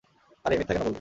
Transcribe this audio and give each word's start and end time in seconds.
আরে, 0.45 0.55
মিথ্যা 0.57 0.73
কেন 0.73 0.81
বলব? 0.81 0.89